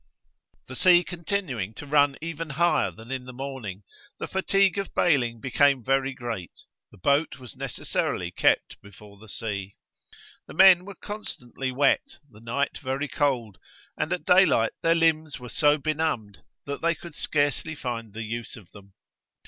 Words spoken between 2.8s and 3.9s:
than in the morning,